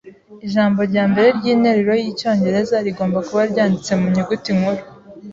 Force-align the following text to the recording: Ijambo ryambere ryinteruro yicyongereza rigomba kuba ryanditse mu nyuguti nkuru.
Ijambo 0.45 0.79
ryambere 0.89 1.27
ryinteruro 1.37 1.93
yicyongereza 2.03 2.75
rigomba 2.85 3.19
kuba 3.27 3.43
ryanditse 3.51 3.91
mu 3.99 4.07
nyuguti 4.13 4.49
nkuru. 4.57 4.81